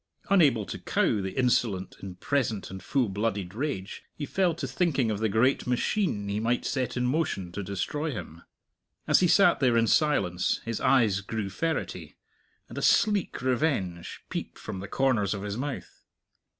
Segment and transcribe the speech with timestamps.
[0.31, 5.11] Unable to cow the insolent in present and full blooded rage, he fell to thinking
[5.11, 8.41] of the great machine he might set in motion to destroy him.
[9.05, 12.17] As he sat there in silence, his eyes grew ferrety,
[12.67, 16.03] and a sleek revenge peeped from the corners of his mouth.